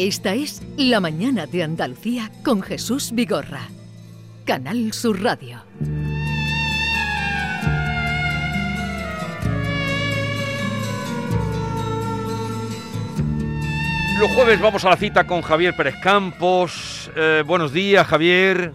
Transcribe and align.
Esta 0.00 0.32
es 0.32 0.62
La 0.76 1.00
Mañana 1.00 1.46
de 1.46 1.64
Andalucía 1.64 2.30
con 2.44 2.62
Jesús 2.62 3.10
Vigorra. 3.12 3.62
Canal 4.44 4.92
Sur 4.92 5.20
Radio. 5.20 5.58
Los 14.20 14.30
jueves 14.30 14.60
vamos 14.60 14.84
a 14.84 14.90
la 14.90 14.96
cita 14.96 15.26
con 15.26 15.42
Javier 15.42 15.74
Pérez 15.74 15.96
Campos. 16.00 17.10
Eh, 17.16 17.42
buenos 17.44 17.72
días, 17.72 18.06
Javier. 18.06 18.72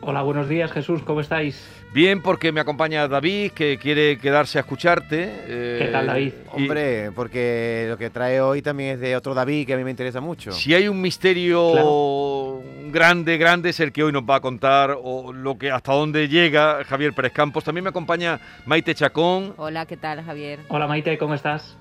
Hola, 0.00 0.22
buenos 0.22 0.48
días, 0.48 0.72
Jesús. 0.72 1.02
¿Cómo 1.02 1.20
estáis? 1.20 1.81
Bien, 1.92 2.22
porque 2.22 2.52
me 2.52 2.60
acompaña 2.60 3.06
David, 3.06 3.52
que 3.52 3.76
quiere 3.76 4.16
quedarse 4.16 4.56
a 4.56 4.62
escucharte. 4.62 5.30
Eh, 5.46 5.78
¿Qué 5.78 5.88
tal, 5.88 6.06
David? 6.06 6.32
Hombre, 6.50 7.10
porque 7.14 7.84
lo 7.86 7.98
que 7.98 8.08
trae 8.08 8.40
hoy 8.40 8.62
también 8.62 8.94
es 8.94 9.00
de 9.00 9.14
otro 9.14 9.34
David 9.34 9.66
que 9.66 9.74
a 9.74 9.76
mí 9.76 9.84
me 9.84 9.90
interesa 9.90 10.22
mucho. 10.22 10.52
Si 10.52 10.72
hay 10.72 10.88
un 10.88 11.02
misterio 11.02 12.62
grande, 12.90 13.36
grande, 13.36 13.70
es 13.70 13.80
el 13.80 13.92
que 13.92 14.04
hoy 14.04 14.10
nos 14.10 14.22
va 14.22 14.36
a 14.36 14.40
contar, 14.40 14.96
o 15.02 15.34
lo 15.34 15.58
que 15.58 15.70
hasta 15.70 15.92
dónde 15.92 16.28
llega 16.28 16.82
Javier 16.84 17.12
Pérez 17.12 17.32
Campos. 17.32 17.62
También 17.62 17.84
me 17.84 17.90
acompaña 17.90 18.40
Maite 18.64 18.94
Chacón. 18.94 19.52
Hola, 19.58 19.84
¿qué 19.84 19.98
tal, 19.98 20.24
Javier? 20.24 20.60
Hola, 20.68 20.86
Maite, 20.86 21.18
¿cómo 21.18 21.34
estás? 21.34 21.76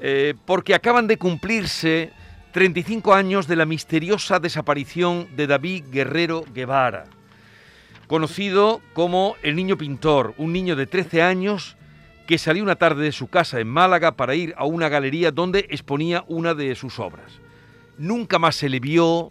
Eh, 0.00 0.34
porque 0.46 0.74
acaban 0.74 1.06
de 1.06 1.16
cumplirse 1.16 2.10
35 2.50 3.14
años 3.14 3.46
de 3.46 3.54
la 3.54 3.66
misteriosa 3.66 4.40
desaparición 4.40 5.28
de 5.36 5.46
David 5.46 5.84
Guerrero 5.92 6.44
Guevara 6.52 7.04
conocido 8.08 8.80
como 8.94 9.36
el 9.42 9.54
niño 9.54 9.78
pintor, 9.78 10.34
un 10.38 10.52
niño 10.52 10.74
de 10.74 10.86
13 10.86 11.22
años 11.22 11.76
que 12.26 12.38
salió 12.38 12.62
una 12.62 12.76
tarde 12.76 13.04
de 13.04 13.12
su 13.12 13.28
casa 13.28 13.60
en 13.60 13.68
Málaga 13.68 14.12
para 14.16 14.34
ir 14.34 14.54
a 14.56 14.64
una 14.64 14.88
galería 14.88 15.30
donde 15.30 15.66
exponía 15.70 16.24
una 16.26 16.54
de 16.54 16.74
sus 16.74 16.98
obras. 16.98 17.40
Nunca 17.96 18.38
más 18.38 18.56
se 18.56 18.68
le 18.68 18.80
vio, 18.80 19.30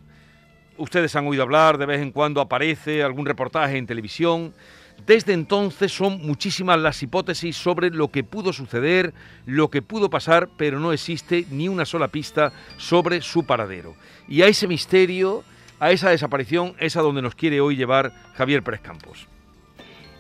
ustedes 0.78 1.16
han 1.16 1.28
oído 1.28 1.44
hablar, 1.44 1.78
de 1.78 1.86
vez 1.86 2.02
en 2.02 2.11
cuando 2.11 2.39
aparece 2.39 3.03
algún 3.03 3.25
reportaje 3.25 3.78
en 3.78 3.88
televisión. 3.88 4.53
Desde 5.06 5.34
entonces 5.34 5.91
son 5.91 6.25
muchísimas 6.25 6.80
las 6.80 7.02
hipótesis 7.02 7.56
sobre 7.56 7.89
lo 7.89 8.09
que 8.09 8.23
pudo 8.23 8.53
suceder, 8.53 9.14
lo 9.45 9.69
que 9.69 9.81
pudo 9.81 10.09
pasar, 10.09 10.50
pero 10.58 10.80
no 10.80 10.91
existe 10.91 11.45
ni 11.50 11.67
una 11.67 11.86
sola 11.86 12.09
pista 12.09 12.52
sobre 12.78 13.22
su 13.22 13.44
paradero. 13.45 13.95
Y 14.28 14.41
a 14.41 14.47
ese 14.47 14.67
misterio 14.67 15.44
a 15.80 15.92
esa 15.92 16.09
desaparición 16.09 16.73
es 16.80 16.97
a 16.97 17.02
donde 17.02 17.22
nos 17.22 17.36
quiere 17.36 17.61
hoy 17.61 17.75
llevar 17.75 18.11
Javier 18.33 18.64
Pérez 18.64 18.81
Campos. 18.81 19.28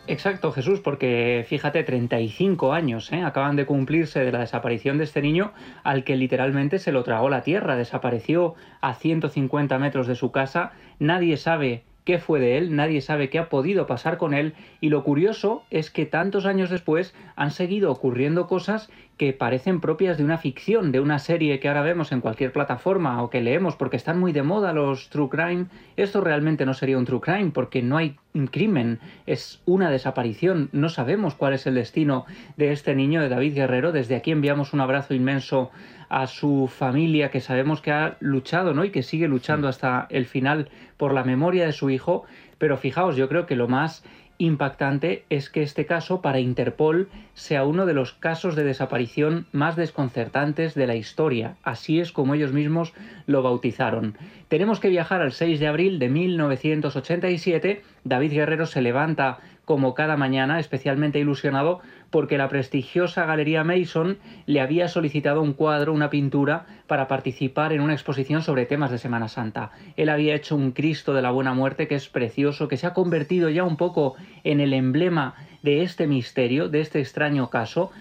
Exacto, 0.09 0.53
Jesús, 0.53 0.79
porque 0.79 1.45
fíjate, 1.49 1.83
35 1.83 2.71
años 2.71 3.11
¿eh? 3.11 3.23
acaban 3.23 3.57
de 3.57 3.65
cumplirse 3.65 4.21
de 4.21 4.31
la 4.31 4.39
desaparición 4.39 4.97
de 4.97 5.03
este 5.03 5.21
niño 5.21 5.51
al 5.83 6.05
que 6.05 6.15
literalmente 6.15 6.79
se 6.79 6.93
lo 6.93 7.03
tragó 7.03 7.29
la 7.29 7.41
tierra, 7.41 7.75
desapareció 7.75 8.55
a 8.79 8.93
150 8.93 9.77
metros 9.79 10.07
de 10.07 10.15
su 10.15 10.31
casa, 10.31 10.71
nadie 10.99 11.35
sabe 11.35 11.83
qué 12.07 12.19
fue 12.19 12.39
de 12.39 12.57
él, 12.57 12.73
nadie 12.73 13.01
sabe 13.01 13.29
qué 13.29 13.37
ha 13.37 13.49
podido 13.49 13.85
pasar 13.85 14.17
con 14.17 14.33
él 14.33 14.53
y 14.79 14.87
lo 14.87 15.03
curioso 15.03 15.65
es 15.71 15.91
que 15.91 16.05
tantos 16.05 16.45
años 16.45 16.69
después 16.69 17.13
han 17.35 17.51
seguido 17.51 17.91
ocurriendo 17.91 18.47
cosas 18.47 18.89
que 19.17 19.33
parecen 19.33 19.81
propias 19.81 20.17
de 20.17 20.23
una 20.23 20.37
ficción, 20.37 20.93
de 20.93 21.01
una 21.01 21.19
serie 21.19 21.59
que 21.59 21.67
ahora 21.67 21.81
vemos 21.81 22.13
en 22.13 22.21
cualquier 22.21 22.53
plataforma 22.53 23.21
o 23.21 23.29
que 23.29 23.41
leemos 23.41 23.75
porque 23.75 23.97
están 23.97 24.21
muy 24.21 24.31
de 24.31 24.41
moda 24.41 24.71
los 24.71 25.09
true 25.09 25.27
crime. 25.27 25.65
Esto 25.97 26.21
realmente 26.21 26.65
no 26.65 26.73
sería 26.73 26.97
un 26.97 27.03
true 27.03 27.19
crime 27.19 27.51
porque 27.53 27.81
no 27.81 27.97
hay 27.97 28.15
un 28.33 28.47
crimen, 28.47 28.99
es 29.25 29.61
una 29.65 29.89
desaparición. 29.89 30.69
No 30.71 30.87
sabemos 30.87 31.35
cuál 31.35 31.55
es 31.55 31.67
el 31.67 31.75
destino 31.75 32.25
de 32.55 32.71
este 32.71 32.95
niño, 32.95 33.21
de 33.21 33.27
David 33.27 33.55
Guerrero. 33.55 33.91
Desde 33.91 34.15
aquí 34.15 34.31
enviamos 34.31 34.71
un 34.71 34.79
abrazo 34.79 35.13
inmenso 35.13 35.71
a 36.09 36.27
su 36.27 36.67
familia 36.67 37.31
que 37.31 37.41
sabemos 37.41 37.81
que 37.81 37.91
ha 37.91 38.17
luchado 38.19 38.73
¿no? 38.73 38.85
y 38.85 38.91
que 38.91 39.03
sigue 39.03 39.27
luchando 39.27 39.67
hasta 39.67 40.07
el 40.09 40.25
final 40.25 40.69
por 40.97 41.13
la 41.13 41.23
memoria 41.23 41.65
de 41.65 41.73
su 41.73 41.89
hijo. 41.89 42.25
Pero 42.57 42.77
fijaos, 42.77 43.15
yo 43.15 43.27
creo 43.27 43.45
que 43.45 43.55
lo 43.55 43.67
más 43.67 44.03
impactante 44.39 45.25
es 45.29 45.49
que 45.49 45.63
este 45.63 45.85
caso 45.85 46.21
para 46.21 46.39
Interpol 46.39 47.09
sea 47.33 47.65
uno 47.65 47.85
de 47.85 47.93
los 47.93 48.13
casos 48.13 48.55
de 48.55 48.63
desaparición 48.63 49.47
más 49.51 49.75
desconcertantes 49.75 50.75
de 50.75 50.87
la 50.87 50.95
historia. 50.95 51.57
Así 51.63 51.99
es 51.99 52.11
como 52.11 52.35
ellos 52.35 52.53
mismos 52.53 52.93
lo 53.25 53.41
bautizaron. 53.41 54.15
Tenemos 54.47 54.79
que 54.79 54.89
viajar 54.89 55.21
al 55.21 55.31
6 55.31 55.59
de 55.59 55.67
abril 55.67 55.99
de 55.99 56.09
1987. 56.09 57.81
David 58.03 58.31
Guerrero 58.31 58.65
se 58.65 58.81
levanta 58.81 59.39
como 59.67 59.95
cada 59.95 60.15
mañana, 60.15 60.61
especialmente 60.61 61.19
ilusionado 61.19 61.81
porque 62.09 62.37
la 62.37 62.47
prestigiosa 62.47 63.25
Galería 63.25 63.65
Mason 63.65 64.17
le 64.45 64.61
había 64.61 64.87
solicitado 64.87 65.41
un 65.41 65.51
cuadro, 65.51 65.91
una 65.91 66.09
pintura, 66.09 66.65
para 66.87 67.09
participar 67.09 67.73
en 67.73 67.81
una 67.81 67.91
exposición 67.91 68.41
sobre 68.41 68.65
temas 68.65 68.91
de 68.91 68.97
Semana 68.97 69.27
Santa. 69.27 69.71
Él 69.97 70.07
había 70.07 70.35
hecho 70.35 70.55
un 70.55 70.71
Cristo 70.71 71.13
de 71.13 71.21
la 71.21 71.31
Buena 71.31 71.53
Muerte 71.53 71.89
que 71.89 71.95
es 71.95 72.07
precioso, 72.07 72.69
que 72.69 72.77
se 72.77 72.87
ha 72.87 72.93
convertido 72.93 73.49
ya 73.49 73.65
un 73.65 73.75
poco 73.75 74.15
en 74.45 74.61
el 74.61 74.71
emblema 74.71 75.35
de 75.63 75.83
este 75.83 76.07
misterio, 76.07 76.69
de 76.69 76.79
este 76.79 77.01
extraño 77.01 77.49
caso, 77.49 77.91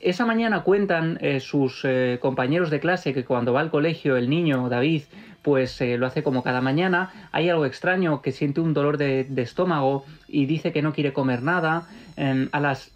esa 0.00 0.26
mañana 0.26 0.62
cuentan 0.62 1.18
eh, 1.20 1.40
sus 1.40 1.84
eh, 1.84 2.18
compañeros 2.20 2.70
de 2.70 2.80
clase 2.80 3.12
que 3.14 3.24
cuando 3.24 3.52
va 3.52 3.60
al 3.60 3.70
colegio 3.70 4.16
el 4.16 4.30
niño 4.30 4.68
David 4.68 5.02
pues 5.42 5.80
eh, 5.80 5.96
lo 5.96 6.06
hace 6.06 6.22
como 6.22 6.42
cada 6.42 6.60
mañana, 6.60 7.10
hay 7.32 7.48
algo 7.48 7.64
extraño 7.64 8.20
que 8.22 8.32
siente 8.32 8.60
un 8.60 8.74
dolor 8.74 8.98
de, 8.98 9.26
estómago 9.36 10.04
y 10.26 10.46
dice 10.46 10.72
que 10.72 10.82
no 10.82 10.92
quiere 10.92 11.12
comer 11.12 11.42
nada, 11.42 11.88
em, 12.16 12.48
a 12.52 12.60
las 12.60 12.90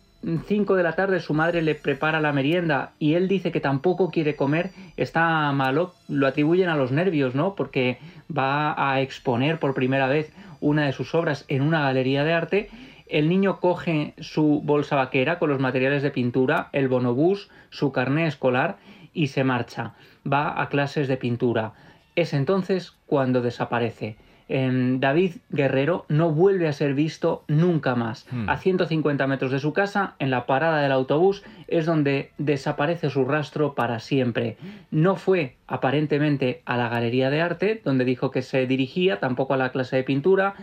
5 0.46 0.76
de 0.76 0.82
la 0.82 0.92
tarde 0.92 1.20
su 1.20 1.34
madre 1.34 1.62
le 1.62 1.74
prepara 1.74 2.20
la 2.20 2.32
merienda 2.32 2.92
y 2.98 3.14
él 3.14 3.26
dice 3.26 3.50
que 3.52 3.60
tampoco 3.60 4.10
quiere 4.10 4.36
comer, 4.36 4.70
está 4.96 5.50
malo, 5.52 5.94
lo 6.08 6.26
atribuyen 6.26 6.68
a 6.68 6.76
los 6.76 6.92
nervios, 6.92 7.34
¿no? 7.34 7.54
Porque 7.54 7.98
va 8.30 8.74
a 8.76 9.00
exponer 9.00 9.58
por 9.58 9.74
primera 9.74 10.06
vez 10.06 10.32
una 10.60 10.86
de 10.86 10.92
sus 10.92 11.14
obras 11.14 11.44
en 11.48 11.62
una 11.62 11.82
galería 11.82 12.22
de 12.22 12.32
arte. 12.32 12.70
El 13.12 13.28
niño 13.28 13.60
coge 13.60 14.14
su 14.20 14.62
bolsa 14.64 14.96
vaquera 14.96 15.38
con 15.38 15.50
los 15.50 15.60
materiales 15.60 16.02
de 16.02 16.10
pintura, 16.10 16.70
el 16.72 16.88
bonobús, 16.88 17.50
su 17.68 17.92
carné 17.92 18.26
escolar 18.26 18.78
y 19.12 19.26
se 19.26 19.44
marcha. 19.44 19.92
Va 20.26 20.62
a 20.62 20.70
clases 20.70 21.08
de 21.08 21.18
pintura. 21.18 21.74
Es 22.16 22.32
entonces 22.32 22.96
cuando 23.04 23.42
desaparece. 23.42 24.16
David 24.48 25.36
Guerrero 25.50 26.06
no 26.08 26.30
vuelve 26.30 26.68
a 26.68 26.72
ser 26.72 26.94
visto 26.94 27.44
nunca 27.48 27.94
más. 27.94 28.26
Hmm. 28.30 28.48
A 28.48 28.56
150 28.56 29.26
metros 29.26 29.50
de 29.50 29.58
su 29.58 29.74
casa, 29.74 30.14
en 30.18 30.30
la 30.30 30.46
parada 30.46 30.80
del 30.80 30.92
autobús, 30.92 31.42
es 31.68 31.84
donde 31.84 32.32
desaparece 32.38 33.10
su 33.10 33.26
rastro 33.26 33.74
para 33.74 33.98
siempre. 33.98 34.56
No 34.90 35.16
fue 35.16 35.56
aparentemente 35.66 36.62
a 36.64 36.78
la 36.78 36.88
galería 36.88 37.28
de 37.28 37.42
arte, 37.42 37.82
donde 37.84 38.06
dijo 38.06 38.30
que 38.30 38.42
se 38.42 38.66
dirigía, 38.66 39.20
tampoco 39.20 39.54
a 39.54 39.58
la 39.58 39.70
clase 39.70 39.96
de 39.96 40.02
pintura, 40.02 40.54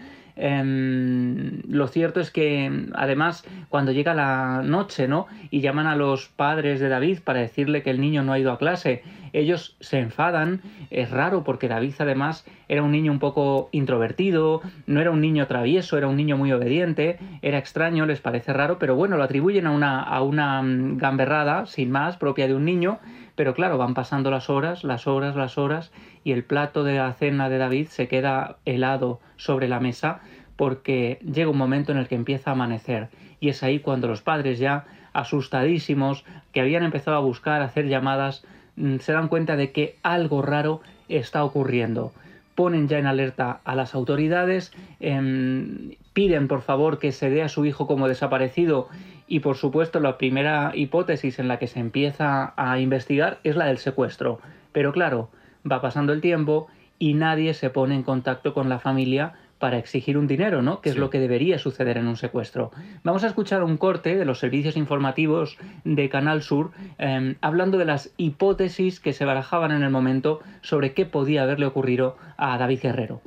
Em, 0.41 1.61
lo 1.67 1.89
cierto 1.89 2.21
es 2.21 2.31
que 2.31 2.87
además 2.93 3.43
cuando 3.67 3.91
llega 3.91 4.13
la 4.13 4.61
noche, 4.63 5.07
¿no? 5.07 5.27
Y 5.51 5.59
llaman 5.59 5.85
a 5.85 5.97
los 5.97 6.29
padres 6.29 6.79
de 6.79 6.87
David 6.87 7.19
para 7.25 7.41
decirle 7.41 7.83
que 7.83 7.89
el 7.89 7.99
niño 7.99 8.23
no 8.23 8.31
ha 8.31 8.39
ido 8.39 8.53
a 8.53 8.57
clase, 8.57 9.03
ellos 9.33 9.75
se 9.81 9.99
enfadan, 9.99 10.61
es 10.89 11.11
raro 11.11 11.43
porque 11.43 11.67
David 11.67 11.93
además 11.99 12.45
era 12.69 12.83
un 12.83 12.91
niño 12.91 13.11
un 13.11 13.19
poco 13.19 13.69
introvertido, 13.73 14.61
no 14.87 15.01
era 15.01 15.11
un 15.11 15.21
niño 15.21 15.45
travieso, 15.47 15.97
era 15.97 16.07
un 16.07 16.15
niño 16.15 16.37
muy 16.37 16.51
obediente, 16.51 17.19
era 17.41 17.57
extraño, 17.57 18.05
les 18.05 18.21
parece 18.21 18.53
raro, 18.53 18.79
pero 18.79 18.95
bueno, 18.95 19.17
lo 19.17 19.23
atribuyen 19.23 19.67
a 19.67 19.71
una, 19.71 20.01
a 20.01 20.21
una 20.21 20.61
mm, 20.61 20.97
gamberrada, 20.97 21.65
sin 21.65 21.91
más, 21.91 22.17
propia 22.17 22.47
de 22.47 22.55
un 22.55 22.63
niño, 22.65 22.99
pero 23.39 23.53
claro, 23.53 23.77
van 23.77 23.93
pasando 23.93 24.31
las 24.31 24.49
horas, 24.49 24.83
las 24.83 25.07
horas, 25.07 25.37
las 25.37 25.57
horas, 25.57 25.93
y 26.25 26.33
el 26.33 26.43
plato 26.43 26.83
de 26.83 26.95
la 26.95 27.13
cena 27.13 27.47
de 27.47 27.57
David 27.57 27.87
se 27.87 28.09
queda 28.09 28.57
helado 28.65 29.21
sobre 29.37 29.69
la 29.69 29.79
mesa 29.79 30.19
porque 30.57 31.19
llega 31.21 31.49
un 31.49 31.57
momento 31.57 31.93
en 31.93 31.99
el 31.99 32.09
que 32.09 32.15
empieza 32.15 32.49
a 32.49 32.53
amanecer. 32.53 33.07
Y 33.39 33.47
es 33.47 33.63
ahí 33.63 33.79
cuando 33.79 34.09
los 34.09 34.21
padres 34.21 34.59
ya, 34.59 34.87
asustadísimos, 35.13 36.25
que 36.51 36.59
habían 36.59 36.83
empezado 36.83 37.15
a 37.15 37.21
buscar, 37.21 37.61
a 37.61 37.67
hacer 37.67 37.87
llamadas, 37.87 38.43
mm, 38.75 38.97
se 38.97 39.13
dan 39.13 39.29
cuenta 39.29 39.55
de 39.55 39.71
que 39.71 39.95
algo 40.03 40.41
raro 40.41 40.81
está 41.07 41.45
ocurriendo. 41.45 42.11
Ponen 42.55 42.89
ya 42.89 42.99
en 42.99 43.05
alerta 43.05 43.61
a 43.63 43.73
las 43.73 43.95
autoridades, 43.95 44.73
em, 44.99 45.91
piden 46.11 46.49
por 46.49 46.61
favor 46.61 46.99
que 46.99 47.13
se 47.13 47.29
dé 47.29 47.41
a 47.41 47.47
su 47.47 47.63
hijo 47.63 47.87
como 47.87 48.09
desaparecido 48.09 48.89
y 49.29 49.39
por 49.39 49.55
supuesto 49.55 49.99
la 49.99 50.17
primera 50.17 50.71
hipótesis 50.73 51.39
en 51.39 51.47
la 51.47 51.59
que 51.59 51.67
se 51.67 51.79
empieza 51.79 52.53
a 52.57 52.79
investigar 52.79 53.39
es 53.43 53.55
la 53.55 53.67
del 53.67 53.77
secuestro. 53.77 54.39
Pero 54.73 54.91
claro, 54.91 55.29
va 55.69 55.81
pasando 55.81 56.11
el 56.11 56.19
tiempo 56.19 56.67
y 56.97 57.13
nadie 57.13 57.53
se 57.53 57.69
pone 57.69 57.95
en 57.95 58.03
contacto 58.03 58.53
con 58.53 58.67
la 58.67 58.79
familia 58.79 59.33
para 59.59 59.77
exigir 59.77 60.17
un 60.17 60.25
dinero, 60.25 60.61
¿no? 60.61 60.81
Que 60.81 60.89
es 60.89 60.97
lo 60.97 61.09
que 61.09 61.19
debería 61.19 61.59
suceder 61.59 61.97
en 61.97 62.07
un 62.07 62.15
secuestro. 62.15 62.71
Vamos 63.03 63.23
a 63.23 63.27
escuchar 63.27 63.61
un 63.61 63.77
corte 63.77 64.15
de 64.15 64.25
los 64.25 64.39
servicios 64.39 64.77
informativos 64.77 65.57
de 65.83 66.09
Canal 66.09 66.41
Sur 66.41 66.71
em, 66.97 67.35
hablando 67.41 67.77
de 67.77 67.85
las 67.85 68.11
hipótesis 68.17 68.99
que 68.99 69.13
se 69.13 69.25
barajaban 69.25 69.71
en 69.71 69.83
el 69.83 69.89
momento 69.89 70.39
sobre 70.61 70.93
qué 70.93 71.05
podía 71.05 71.43
haberle 71.43 71.65
ocurrido 71.65 72.17
a 72.37 72.57
David 72.57 72.79
Guerrero. 72.81 73.21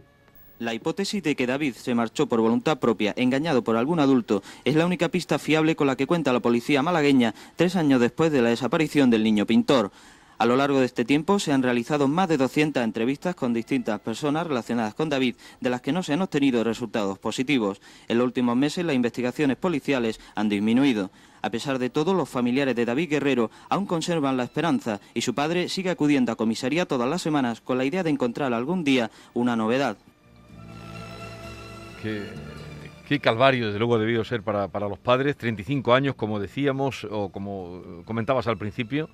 La 0.62 0.74
hipótesis 0.74 1.20
de 1.24 1.34
que 1.34 1.48
David 1.48 1.74
se 1.74 1.92
marchó 1.92 2.28
por 2.28 2.40
voluntad 2.40 2.78
propia, 2.78 3.12
engañado 3.16 3.64
por 3.64 3.76
algún 3.76 3.98
adulto, 3.98 4.44
es 4.64 4.76
la 4.76 4.86
única 4.86 5.08
pista 5.08 5.40
fiable 5.40 5.74
con 5.74 5.88
la 5.88 5.96
que 5.96 6.06
cuenta 6.06 6.32
la 6.32 6.38
policía 6.38 6.84
malagueña 6.84 7.34
tres 7.56 7.74
años 7.74 8.00
después 8.00 8.30
de 8.30 8.42
la 8.42 8.50
desaparición 8.50 9.10
del 9.10 9.24
niño 9.24 9.44
pintor. 9.44 9.90
A 10.38 10.46
lo 10.46 10.54
largo 10.54 10.78
de 10.78 10.86
este 10.86 11.04
tiempo 11.04 11.40
se 11.40 11.52
han 11.52 11.64
realizado 11.64 12.06
más 12.06 12.28
de 12.28 12.36
200 12.36 12.80
entrevistas 12.80 13.34
con 13.34 13.52
distintas 13.52 13.98
personas 13.98 14.46
relacionadas 14.46 14.94
con 14.94 15.08
David, 15.08 15.34
de 15.60 15.68
las 15.68 15.80
que 15.80 15.90
no 15.90 16.04
se 16.04 16.12
han 16.12 16.22
obtenido 16.22 16.62
resultados 16.62 17.18
positivos. 17.18 17.80
En 18.06 18.18
los 18.18 18.26
últimos 18.26 18.54
meses 18.54 18.84
las 18.84 18.94
investigaciones 18.94 19.56
policiales 19.56 20.20
han 20.36 20.48
disminuido. 20.48 21.10
A 21.42 21.50
pesar 21.50 21.80
de 21.80 21.90
todo, 21.90 22.14
los 22.14 22.28
familiares 22.28 22.76
de 22.76 22.84
David 22.84 23.10
Guerrero 23.10 23.50
aún 23.68 23.86
conservan 23.86 24.36
la 24.36 24.44
esperanza 24.44 25.00
y 25.12 25.22
su 25.22 25.34
padre 25.34 25.68
sigue 25.68 25.90
acudiendo 25.90 26.30
a 26.30 26.36
comisaría 26.36 26.86
todas 26.86 27.10
las 27.10 27.20
semanas 27.20 27.60
con 27.60 27.78
la 27.78 27.84
idea 27.84 28.04
de 28.04 28.10
encontrar 28.10 28.54
algún 28.54 28.84
día 28.84 29.10
una 29.34 29.56
novedad. 29.56 29.96
Qué, 32.02 33.20
calvario, 33.20 33.66
desde 33.66 33.78
luego, 33.78 33.96
ha 33.96 33.98
debido 33.98 34.24
ser 34.24 34.42
para, 34.42 34.68
para, 34.68 34.88
los 34.88 34.98
padres. 34.98 35.36
35 35.36 35.94
años, 35.94 36.14
como 36.14 36.40
decíamos, 36.40 37.06
o 37.10 37.30
como 37.30 38.02
comentabas 38.04 38.46
al 38.46 38.56
principio. 38.56 39.08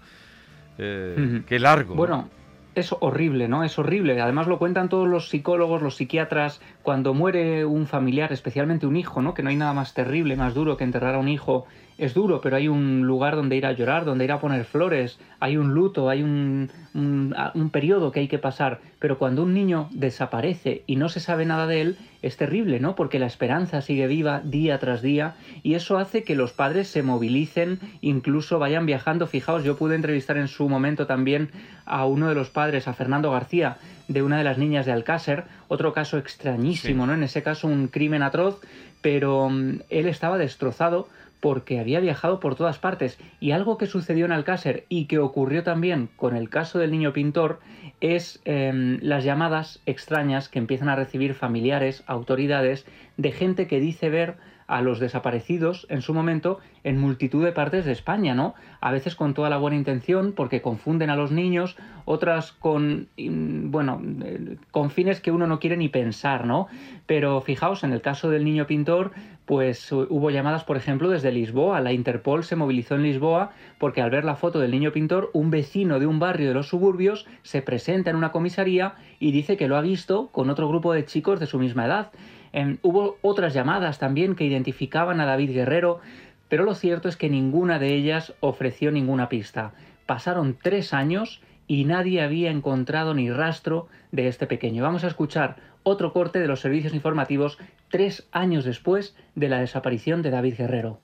Eh, 0.78 1.42
qué 1.46 1.58
largo. 1.58 1.94
Bueno, 1.94 2.28
es 2.74 2.94
horrible, 3.00 3.48
¿no? 3.48 3.64
Es 3.64 3.78
horrible. 3.78 4.20
Además 4.20 4.46
lo 4.46 4.58
cuentan 4.58 4.88
todos 4.88 5.08
los 5.08 5.28
psicólogos, 5.28 5.82
los 5.82 5.96
psiquiatras, 5.96 6.60
cuando 6.82 7.12
muere 7.14 7.64
un 7.64 7.86
familiar, 7.86 8.32
especialmente 8.32 8.86
un 8.86 8.96
hijo, 8.96 9.20
¿no? 9.20 9.34
Que 9.34 9.42
no 9.42 9.50
hay 9.50 9.56
nada 9.56 9.72
más 9.72 9.94
terrible, 9.94 10.36
más 10.36 10.54
duro 10.54 10.76
que 10.76 10.84
enterrar 10.84 11.16
a 11.16 11.18
un 11.18 11.28
hijo 11.28 11.66
es 11.98 12.14
duro, 12.14 12.40
pero 12.40 12.56
hay 12.56 12.68
un 12.68 13.06
lugar 13.06 13.34
donde 13.34 13.56
ir 13.56 13.66
a 13.66 13.72
llorar, 13.72 14.04
donde 14.04 14.24
ir 14.24 14.30
a 14.30 14.38
poner 14.38 14.64
flores, 14.64 15.18
hay 15.40 15.56
un 15.56 15.74
luto, 15.74 16.08
hay 16.08 16.22
un, 16.22 16.70
un, 16.94 17.70
periodo 17.70 18.12
que 18.12 18.20
hay 18.20 18.28
que 18.28 18.38
pasar. 18.38 18.78
Pero 19.00 19.18
cuando 19.18 19.42
un 19.42 19.52
niño 19.52 19.88
desaparece 19.90 20.84
y 20.86 20.94
no 20.94 21.08
se 21.08 21.18
sabe 21.18 21.44
nada 21.44 21.66
de 21.66 21.80
él, 21.80 21.98
es 22.22 22.36
terrible, 22.36 22.78
¿no? 22.78 22.94
Porque 22.94 23.18
la 23.18 23.26
esperanza 23.26 23.82
sigue 23.82 24.06
viva 24.06 24.40
día 24.44 24.78
tras 24.78 25.02
día 25.02 25.34
y 25.64 25.74
eso 25.74 25.98
hace 25.98 26.22
que 26.22 26.36
los 26.36 26.52
padres 26.52 26.86
se 26.86 27.02
movilicen, 27.02 27.80
incluso 28.00 28.60
vayan 28.60 28.86
viajando. 28.86 29.26
Fijaos, 29.26 29.64
yo 29.64 29.76
pude 29.76 29.96
entrevistar 29.96 30.36
en 30.36 30.48
su 30.48 30.68
momento 30.68 31.06
también 31.06 31.50
a 31.84 32.06
uno 32.06 32.28
de 32.28 32.36
los 32.36 32.48
padres, 32.48 32.86
a 32.86 32.94
Fernando 32.94 33.32
García, 33.32 33.78
de 34.06 34.22
una 34.22 34.38
de 34.38 34.44
las 34.44 34.56
niñas 34.56 34.86
de 34.86 34.92
Alcácer, 34.92 35.44
otro 35.66 35.92
caso 35.92 36.16
extrañísimo, 36.16 37.06
¿no? 37.06 37.14
En 37.14 37.24
ese 37.24 37.42
caso 37.42 37.66
un 37.66 37.88
crimen 37.88 38.22
atroz, 38.22 38.60
pero 39.02 39.50
mm, 39.50 39.80
él 39.90 40.06
estaba 40.06 40.38
destrozado 40.38 41.08
porque 41.40 41.80
había 41.80 42.00
viajado 42.00 42.40
por 42.40 42.54
todas 42.54 42.78
partes. 42.78 43.18
Y 43.40 43.52
algo 43.52 43.78
que 43.78 43.86
sucedió 43.86 44.24
en 44.24 44.32
Alcácer 44.32 44.84
y 44.88 45.06
que 45.06 45.18
ocurrió 45.18 45.62
también 45.62 46.08
con 46.16 46.36
el 46.36 46.48
caso 46.48 46.78
del 46.78 46.90
niño 46.90 47.12
pintor 47.12 47.60
es 48.00 48.40
em, 48.44 48.98
las 49.02 49.24
llamadas 49.24 49.80
extrañas 49.86 50.48
que 50.48 50.58
empiezan 50.58 50.88
a 50.88 50.96
recibir 50.96 51.34
familiares, 51.34 52.04
autoridades, 52.06 52.86
de 53.16 53.32
gente 53.32 53.66
que 53.66 53.80
dice 53.80 54.08
ver 54.08 54.36
a 54.68 54.82
los 54.82 55.00
desaparecidos 55.00 55.86
en 55.88 56.02
su 56.02 56.14
momento 56.14 56.60
en 56.84 57.00
multitud 57.00 57.44
de 57.44 57.52
partes 57.52 57.86
de 57.86 57.92
España, 57.92 58.34
¿no? 58.34 58.54
A 58.80 58.92
veces 58.92 59.16
con 59.16 59.34
toda 59.34 59.50
la 59.50 59.56
buena 59.56 59.76
intención, 59.76 60.32
porque 60.36 60.62
confunden 60.62 61.10
a 61.10 61.16
los 61.16 61.32
niños, 61.32 61.76
otras 62.04 62.52
con, 62.52 63.08
bueno, 63.16 64.00
eh, 64.24 64.56
con 64.70 64.90
fines 64.90 65.20
que 65.20 65.32
uno 65.32 65.46
no 65.46 65.58
quiere 65.58 65.76
ni 65.76 65.88
pensar, 65.88 66.46
¿no? 66.46 66.68
Pero 67.06 67.40
fijaos, 67.40 67.82
en 67.82 67.92
el 67.92 68.02
caso 68.02 68.30
del 68.30 68.44
niño 68.44 68.66
pintor, 68.66 69.12
pues 69.46 69.90
hubo 69.92 70.28
llamadas, 70.28 70.64
por 70.64 70.76
ejemplo, 70.76 71.08
desde 71.08 71.32
Lisboa. 71.32 71.80
La 71.80 71.94
Interpol 71.94 72.44
se 72.44 72.54
movilizó 72.54 72.96
en 72.96 73.02
Lisboa 73.02 73.52
porque 73.78 74.02
al 74.02 74.10
ver 74.10 74.26
la 74.26 74.36
foto 74.36 74.58
del 74.58 74.70
niño 74.70 74.92
pintor, 74.92 75.30
un 75.32 75.50
vecino 75.50 75.98
de 75.98 76.06
un 76.06 76.18
barrio 76.18 76.48
de 76.48 76.54
los 76.54 76.68
suburbios 76.68 77.26
se 77.42 77.62
presenta 77.62 78.10
en 78.10 78.16
una 78.16 78.30
comisaría 78.30 78.96
y 79.18 79.32
dice 79.32 79.56
que 79.56 79.66
lo 79.66 79.78
ha 79.78 79.80
visto 79.80 80.28
con 80.32 80.50
otro 80.50 80.68
grupo 80.68 80.92
de 80.92 81.06
chicos 81.06 81.40
de 81.40 81.46
su 81.46 81.58
misma 81.58 81.86
edad. 81.86 82.10
Em, 82.52 82.78
hubo 82.82 83.18
otras 83.22 83.54
llamadas 83.54 83.98
también 83.98 84.34
que 84.34 84.44
identificaban 84.44 85.20
a 85.20 85.26
David 85.26 85.52
Guerrero, 85.52 86.00
pero 86.48 86.64
lo 86.64 86.74
cierto 86.74 87.08
es 87.08 87.16
que 87.16 87.28
ninguna 87.28 87.78
de 87.78 87.94
ellas 87.94 88.34
ofreció 88.40 88.90
ninguna 88.90 89.28
pista. 89.28 89.72
Pasaron 90.06 90.56
tres 90.60 90.94
años 90.94 91.42
y 91.66 91.84
nadie 91.84 92.22
había 92.22 92.50
encontrado 92.50 93.14
ni 93.14 93.30
rastro 93.30 93.88
de 94.10 94.28
este 94.28 94.46
pequeño. 94.46 94.82
Vamos 94.82 95.04
a 95.04 95.08
escuchar 95.08 95.56
otro 95.82 96.12
corte 96.12 96.38
de 96.40 96.48
los 96.48 96.60
servicios 96.60 96.94
informativos 96.94 97.58
tres 97.90 98.26
años 98.32 98.64
después 98.64 99.14
de 99.34 99.48
la 99.48 99.60
desaparición 99.60 100.22
de 100.22 100.30
David 100.30 100.54
Guerrero. 100.56 101.00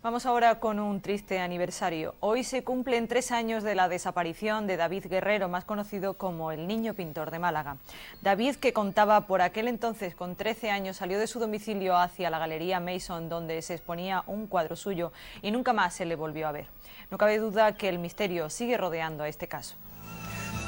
Vamos 0.00 0.26
ahora 0.26 0.60
con 0.60 0.78
un 0.78 1.00
triste 1.00 1.40
aniversario. 1.40 2.14
Hoy 2.20 2.44
se 2.44 2.62
cumplen 2.62 3.08
tres 3.08 3.32
años 3.32 3.64
de 3.64 3.74
la 3.74 3.88
desaparición 3.88 4.68
de 4.68 4.76
David 4.76 5.06
Guerrero, 5.10 5.48
más 5.48 5.64
conocido 5.64 6.14
como 6.14 6.52
el 6.52 6.68
Niño 6.68 6.94
Pintor 6.94 7.32
de 7.32 7.40
Málaga. 7.40 7.78
David, 8.22 8.54
que 8.54 8.72
contaba 8.72 9.26
por 9.26 9.42
aquel 9.42 9.66
entonces 9.66 10.14
con 10.14 10.36
13 10.36 10.70
años, 10.70 10.98
salió 10.98 11.18
de 11.18 11.26
su 11.26 11.40
domicilio 11.40 11.96
hacia 11.96 12.30
la 12.30 12.38
Galería 12.38 12.78
Mason, 12.78 13.28
donde 13.28 13.60
se 13.60 13.74
exponía 13.74 14.22
un 14.28 14.46
cuadro 14.46 14.76
suyo, 14.76 15.12
y 15.42 15.50
nunca 15.50 15.72
más 15.72 15.94
se 15.94 16.04
le 16.04 16.14
volvió 16.14 16.46
a 16.46 16.52
ver. 16.52 16.66
No 17.10 17.18
cabe 17.18 17.38
duda 17.38 17.74
que 17.74 17.88
el 17.88 17.98
misterio 17.98 18.50
sigue 18.50 18.76
rodeando 18.76 19.24
a 19.24 19.28
este 19.28 19.48
caso. 19.48 19.74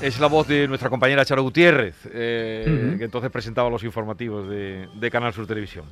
Es 0.03 0.19
la 0.19 0.27
voz 0.27 0.49
de 0.49 0.67
nuestra 0.67 0.91
compañera 0.91 1.25
Charo 1.25 1.44
Gutiérrez, 1.44 1.94
eh, 2.12 2.97
que 2.99 3.05
entonces 3.05 3.31
presentaba 3.31 3.71
los 3.71 3.85
informativos 3.85 4.49
de, 4.49 4.88
de 4.93 5.11
Canal 5.11 5.32
Sur 5.32 5.47
Televisión. 5.47 5.85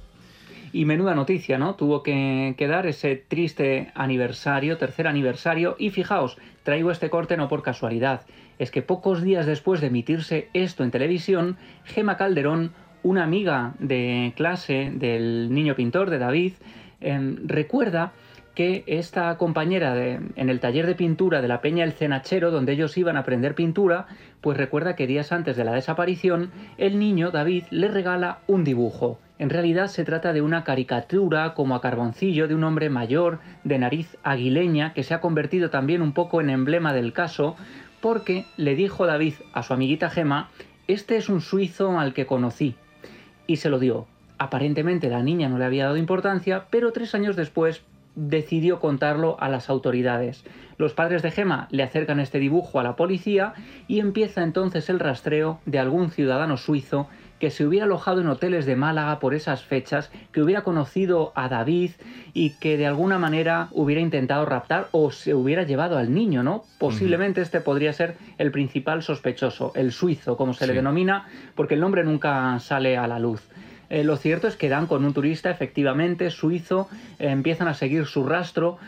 Y 0.72 0.84
menuda 0.84 1.14
noticia, 1.14 1.58
¿no? 1.58 1.74
Tuvo 1.74 2.02
que, 2.02 2.54
quedar 2.58 2.86
ese 2.86 3.16
triste 3.16 3.90
aniversario, 3.94 4.78
tercer 4.78 5.06
aniversario. 5.06 5.76
Y 5.78 5.90
fijaos, 5.90 6.36
traigo 6.62 6.90
este 6.90 7.10
corte 7.10 7.36
no 7.36 7.48
por 7.48 7.62
casualidad. 7.62 8.22
Es 8.58 8.70
que 8.70 8.82
pocos 8.82 9.22
días 9.22 9.46
después 9.46 9.80
de 9.80 9.86
emitirse 9.86 10.48
esto 10.52 10.84
en 10.84 10.90
televisión, 10.90 11.56
Gema 11.84 12.16
Calderón, 12.16 12.72
una 13.02 13.24
amiga 13.24 13.74
de 13.78 14.32
clase 14.36 14.90
del 14.94 15.48
niño 15.52 15.74
pintor 15.74 16.10
de 16.10 16.18
David, 16.18 16.52
em, 17.00 17.36
recuerda 17.46 18.12
que 18.58 18.82
esta 18.88 19.38
compañera 19.38 19.94
de, 19.94 20.18
en 20.34 20.48
el 20.48 20.58
taller 20.58 20.84
de 20.88 20.96
pintura 20.96 21.40
de 21.40 21.46
la 21.46 21.60
Peña 21.60 21.84
El 21.84 21.92
Cenachero, 21.92 22.50
donde 22.50 22.72
ellos 22.72 22.98
iban 22.98 23.16
a 23.16 23.20
aprender 23.20 23.54
pintura, 23.54 24.08
pues 24.40 24.58
recuerda 24.58 24.96
que 24.96 25.06
días 25.06 25.30
antes 25.30 25.56
de 25.56 25.62
la 25.62 25.74
desaparición, 25.74 26.50
el 26.76 26.98
niño, 26.98 27.30
David, 27.30 27.66
le 27.70 27.86
regala 27.86 28.40
un 28.48 28.64
dibujo. 28.64 29.20
En 29.38 29.48
realidad 29.48 29.86
se 29.86 30.04
trata 30.04 30.32
de 30.32 30.42
una 30.42 30.64
caricatura 30.64 31.54
como 31.54 31.76
a 31.76 31.80
carboncillo 31.80 32.48
de 32.48 32.56
un 32.56 32.64
hombre 32.64 32.90
mayor, 32.90 33.38
de 33.62 33.78
nariz 33.78 34.16
aguileña, 34.24 34.92
que 34.92 35.04
se 35.04 35.14
ha 35.14 35.20
convertido 35.20 35.70
también 35.70 36.02
un 36.02 36.12
poco 36.12 36.40
en 36.40 36.50
emblema 36.50 36.92
del 36.92 37.12
caso, 37.12 37.54
porque 38.00 38.44
le 38.56 38.74
dijo 38.74 39.06
David 39.06 39.34
a 39.52 39.62
su 39.62 39.72
amiguita 39.72 40.10
Gema, 40.10 40.50
este 40.88 41.16
es 41.16 41.28
un 41.28 41.42
suizo 41.42 41.96
al 41.96 42.12
que 42.12 42.26
conocí, 42.26 42.74
y 43.46 43.58
se 43.58 43.70
lo 43.70 43.78
dio. 43.78 44.08
Aparentemente 44.36 45.08
la 45.10 45.22
niña 45.22 45.48
no 45.48 45.58
le 45.58 45.64
había 45.64 45.84
dado 45.84 45.96
importancia, 45.96 46.66
pero 46.70 46.92
tres 46.92 47.14
años 47.14 47.36
después 47.36 47.82
decidió 48.18 48.80
contarlo 48.80 49.36
a 49.38 49.48
las 49.48 49.70
autoridades. 49.70 50.44
Los 50.76 50.92
padres 50.92 51.22
de 51.22 51.30
Gema 51.30 51.68
le 51.70 51.84
acercan 51.84 52.18
este 52.18 52.40
dibujo 52.40 52.80
a 52.80 52.82
la 52.82 52.96
policía 52.96 53.54
y 53.86 54.00
empieza 54.00 54.42
entonces 54.42 54.88
el 54.90 54.98
rastreo 54.98 55.60
de 55.66 55.78
algún 55.78 56.10
ciudadano 56.10 56.56
suizo 56.56 57.08
que 57.38 57.50
se 57.50 57.64
hubiera 57.64 57.86
alojado 57.86 58.20
en 58.20 58.26
hoteles 58.26 58.66
de 58.66 58.74
Málaga 58.74 59.20
por 59.20 59.32
esas 59.34 59.62
fechas, 59.62 60.10
que 60.32 60.42
hubiera 60.42 60.62
conocido 60.62 61.32
a 61.36 61.48
David 61.48 61.92
y 62.34 62.58
que 62.58 62.76
de 62.76 62.86
alguna 62.86 63.20
manera 63.20 63.68
hubiera 63.70 64.00
intentado 64.00 64.44
raptar 64.44 64.88
o 64.90 65.12
se 65.12 65.34
hubiera 65.34 65.62
llevado 65.62 65.98
al 65.98 66.12
niño, 66.12 66.42
¿no? 66.42 66.64
Posiblemente 66.78 67.40
este 67.40 67.60
podría 67.60 67.92
ser 67.92 68.16
el 68.38 68.50
principal 68.50 69.04
sospechoso, 69.04 69.70
el 69.76 69.92
suizo, 69.92 70.36
como 70.36 70.52
se 70.52 70.66
le 70.66 70.74
denomina, 70.74 71.28
porque 71.54 71.74
el 71.74 71.80
nombre 71.80 72.02
nunca 72.02 72.58
sale 72.58 72.96
a 72.96 73.06
la 73.06 73.20
luz. 73.20 73.48
Eh, 73.90 74.04
lo 74.04 74.16
cierto 74.16 74.48
es 74.48 74.56
que 74.56 74.68
dan 74.68 74.86
con 74.86 75.04
un 75.04 75.14
turista 75.14 75.50
efectivamente 75.50 76.30
suizo, 76.30 76.88
eh, 77.18 77.28
empiezan 77.28 77.68
a 77.68 77.74
seguir 77.74 78.06
su 78.06 78.24
rastro, 78.24 78.78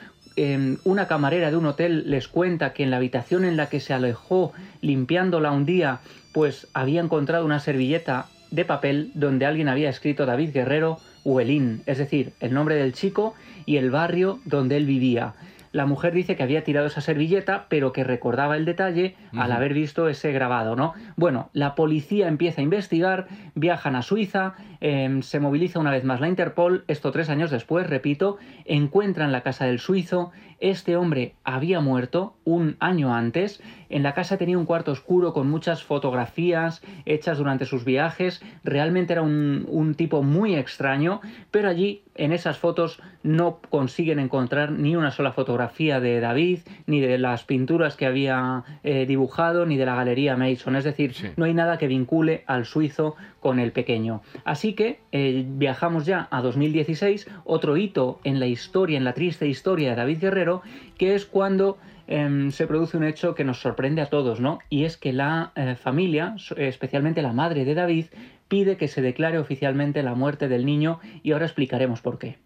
una 0.85 1.07
camarera 1.07 1.50
de 1.50 1.57
un 1.59 1.66
hotel 1.66 2.04
les 2.09 2.26
cuenta 2.26 2.73
que 2.73 2.83
en 2.83 2.90
la 2.90 2.97
habitación 2.97 3.45
en 3.45 3.59
la 3.59 3.69
que 3.69 3.78
se 3.78 3.92
alejó 3.92 4.54
limpiándola 4.80 5.50
un 5.50 5.66
día, 5.66 6.00
pues 6.33 6.66
había 6.73 7.02
encontrado 7.02 7.45
una 7.45 7.61
servilleta 7.61 8.26
de 8.50 8.64
papel 8.64 9.11
donde 9.14 9.45
alguien 9.45 9.69
había 9.69 9.90
escrito 9.90 10.26
David 10.26 10.52
Guerrero 10.52 10.99
Huelín, 11.25 11.83
es 11.87 11.99
decir, 11.99 12.33
el 12.40 12.54
nombre 12.54 12.75
del 12.76 12.92
chico 12.92 13.35
y 13.66 13.76
el 13.76 13.90
barrio 13.90 14.40
donde 14.45 14.76
él 14.76 14.87
vivía. 14.87 15.35
La 15.72 15.86
mujer 15.86 16.12
dice 16.12 16.34
que 16.34 16.42
había 16.42 16.64
tirado 16.64 16.88
esa 16.88 17.00
servilleta, 17.00 17.66
pero 17.68 17.92
que 17.92 18.02
recordaba 18.02 18.56
el 18.56 18.64
detalle 18.64 19.14
al 19.36 19.52
haber 19.52 19.72
visto 19.72 20.08
ese 20.08 20.32
grabado, 20.32 20.74
¿no? 20.74 20.94
Bueno, 21.16 21.50
la 21.52 21.76
policía 21.76 22.26
empieza 22.26 22.60
a 22.60 22.64
investigar, 22.64 23.28
viajan 23.54 23.94
a 23.94 24.02
Suiza, 24.02 24.54
em, 24.80 25.22
se 25.22 25.38
moviliza 25.38 25.78
una 25.78 25.92
vez 25.92 26.02
más 26.02 26.20
la 26.20 26.28
Interpol, 26.28 26.84
esto 26.88 27.12
tres 27.12 27.30
años 27.30 27.52
después, 27.52 27.86
repito, 27.86 28.38
encuentran 28.64 29.30
la 29.30 29.42
casa 29.42 29.66
del 29.66 29.78
suizo, 29.78 30.32
este 30.61 30.97
hombre 30.97 31.35
había 31.43 31.81
muerto 31.81 32.35
un 32.45 32.76
año 32.81 33.14
antes, 33.14 33.62
en 33.88 34.02
la 34.02 34.14
casa 34.14 34.37
tenía 34.37 34.59
un 34.59 34.67
cuarto 34.67 34.93
oscuro 34.93 35.33
con 35.33 35.50
muchas 35.50 35.83
fotografías 35.83 36.83
hechas 37.07 37.38
durante 37.38 37.64
sus 37.64 37.85
viajes, 37.85 38.43
realmente 38.62 39.14
era 39.14 39.23
un, 39.23 39.95
tipo 39.97 40.23
muy 40.23 40.55
extraño, 40.55 41.21
pero 41.50 41.69
allí 41.69 42.02
en 42.14 42.33
esas 42.33 42.59
fotos 42.59 43.00
no 43.23 43.59
consiguen 43.71 44.19
encontrar 44.19 44.71
ni 44.73 44.95
una 44.95 45.11
sola 45.11 45.33
fotografía 45.33 46.00
de 46.00 46.21
David, 46.21 46.61
ni 46.87 47.00
de 47.00 47.19
las 47.19 47.45
pinturas 47.45 47.97
que 47.97 48.07
había 48.07 48.62
eh, 48.85 49.07
dibujado, 49.07 49.67
ni 49.67 49.76
de 49.76 49.87
la 49.87 49.97
galería 49.97 50.37
Mason. 50.37 50.76
Es 50.76 50.85
decir, 50.85 51.14
no 51.37 51.47
hay 51.47 51.55
nada 51.55 51.79
que 51.79 51.88
vincule 51.88 52.45
al 52.47 52.67
suizo 52.67 53.17
con 53.40 53.59
el 53.59 53.73
pequeño. 53.73 54.23
Así 54.44 54.75
que 54.75 55.00
eh, 55.12 55.44
viajamos 55.47 56.06
ya 56.06 56.28
a 56.30 56.42
2016, 56.42 57.28
otro 57.44 57.76
hito 57.76 58.20
en 58.25 58.38
la 58.38 58.47
historia, 58.47 58.99
en 58.99 59.04
la 59.04 59.14
triste 59.14 59.49
historia 59.49 59.90
de 59.90 59.97
David 59.97 60.20
Guerrero, 60.20 60.62
que 60.97 61.14
es 61.14 61.26
cuando 61.26 61.78
em, 62.06 62.50
se 62.50 62.66
produce 62.66 62.97
un 62.97 63.04
hecho 63.04 63.35
que 63.35 63.44
nos 63.44 63.61
sorprende 63.61 64.02
a 64.02 64.06
todos, 64.06 64.40
¿no? 64.40 64.59
Y 64.68 64.85
es 64.85 64.97
que 64.97 65.12
la 65.12 65.52
eh, 65.56 65.75
familia, 65.75 66.37
especialmente 66.56 67.23
la 67.23 67.32
madre 67.32 67.64
de 67.64 67.75
David, 67.75 68.06
pide 68.49 68.76
que 68.76 68.88
se 68.88 69.00
declare 69.00 69.38
oficialmente 69.38 70.02
la 70.02 70.14
muerte 70.14 70.49
del 70.49 70.66
niño 70.66 71.00
y 71.23 71.32
ahora 71.32 71.47
explicaremos 71.47 72.00
por 72.00 72.18
qué. 72.18 72.38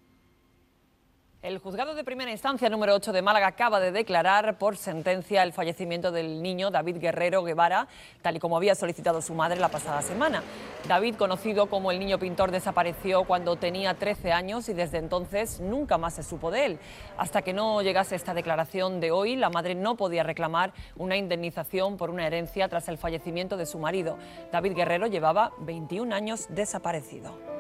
El 1.45 1.59
juzgado 1.59 1.95
de 1.95 2.05
primera 2.05 2.31
instancia 2.31 2.71
número 2.71 2.95
8 2.95 3.13
de 3.13 3.21
Málaga 3.21 3.49
acaba 3.49 3.79
de 3.79 3.93
declarar 3.93 4.57
por 4.57 4.79
sentencia 4.79 5.43
el 5.43 5.53
fallecimiento 5.53 6.11
del 6.11 6.43
niño 6.43 6.71
David 6.71 6.97
Guerrero 6.97 7.43
Guevara, 7.45 7.87
tal 8.23 8.37
y 8.37 8.41
como 8.41 8.57
había 8.57 8.75
solicitado 8.75 9.21
su 9.21 9.35
madre 9.35 9.61
la 9.61 9.69
pasada 9.69 10.01
semana. 10.01 10.43
David, 10.89 11.17
conocido 11.17 11.67
como 11.67 11.91
el 11.91 11.99
niño 11.99 12.19
pintor, 12.19 12.51
desapareció 12.51 13.25
cuando 13.25 13.57
tenía 13.57 13.93
13 13.93 14.33
años 14.33 14.71
y 14.71 14.73
desde 14.73 14.97
entonces 14.97 15.61
nunca 15.61 15.99
más 15.99 16.15
se 16.15 16.23
supo 16.23 16.51
de 16.51 16.65
él. 16.65 16.79
Hasta 17.19 17.43
que 17.43 17.53
no 17.53 17.83
llegase 17.83 18.17
esta 18.17 18.33
declaración 18.33 18.99
de 19.01 19.11
hoy, 19.11 19.37
la 19.37 19.51
madre 19.51 19.75
no 19.75 19.99
podía 19.99 20.23
reclamar 20.23 20.73
una 20.97 21.19
indemnización 21.19 21.99
por 21.99 22.09
una 22.09 22.27
herencia 22.27 22.71
tras 22.71 22.89
el 22.89 22.97
fallecimiento 22.97 23.59
de 23.59 23.67
su 23.67 23.79
marido. 23.79 24.17
David 24.51 24.73
Guerrero 24.73 25.09
llevaba 25.09 25.53
21 25.59 26.15
años 26.15 26.47
desaparecido. 26.49 27.54